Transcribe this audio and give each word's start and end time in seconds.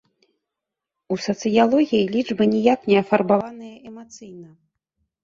У 1.15 1.17
сацыялогіі 1.25 2.07
лічбы 2.15 2.43
ніяк 2.53 2.79
не 2.93 2.97
афарбаваныя 3.03 3.75
эмацыйна. 3.91 4.49